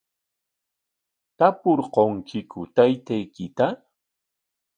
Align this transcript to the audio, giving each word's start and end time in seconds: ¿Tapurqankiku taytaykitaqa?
¿Tapurqankiku 1.37 2.59
taytaykitaqa? 2.75 3.67